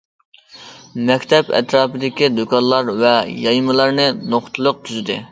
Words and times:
مەكتەپ 1.09 1.49
ئەتراپىدىكى 1.57 2.29
دۇكانلار 2.37 2.89
ۋە 3.01 3.11
يايمىلارنى 3.41 4.07
نۇقتىلىق 4.35 4.81
تۈزىدى. 4.89 5.19